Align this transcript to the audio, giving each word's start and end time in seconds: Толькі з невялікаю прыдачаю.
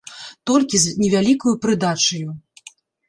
Толькі 0.49 0.79
з 0.85 0.93
невялікаю 1.03 1.53
прыдачаю. 1.67 2.29